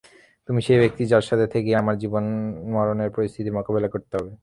তুমি 0.49 0.59
সেই 0.61 0.79
ব্যক্তি, 0.79 1.03
যার 1.05 1.25
সাথে 1.29 1.45
থেকেই 1.47 1.75
আমার 1.75 1.95
জীবন-মরণ 1.97 2.99
পরিস্থিতির 3.15 3.53
মোকাবেলা 3.53 3.87
করতে 3.87 4.13
হবে। 4.17 4.31